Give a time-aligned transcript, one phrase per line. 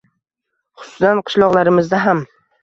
[0.79, 2.25] Xususan, qishloqlarimizda ham.